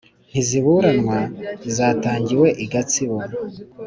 [0.29, 1.19] ntiziburanwa
[1.75, 3.17] zatangiwe i gatsibo